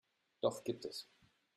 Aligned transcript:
Doch 0.41 0.63
gibt 0.63 0.85
es. 0.85 1.07